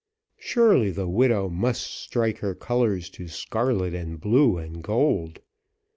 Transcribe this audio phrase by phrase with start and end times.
[0.39, 5.41] Surely the widow must strike her colours to scarlet, and blue, and gold.